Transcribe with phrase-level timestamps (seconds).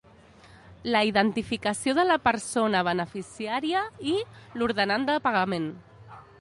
[0.95, 3.83] La identificació de la persona beneficiària
[4.15, 4.17] i
[4.59, 5.73] l'ordenant del pagament.